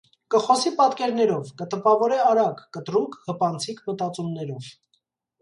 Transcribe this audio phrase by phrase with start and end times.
[0.35, 1.51] Կը խօսի պատկերներով.
[1.59, 4.73] կը տպաւորէ՝ արագ, կտրուկ, հպանցիկ մտածումներով։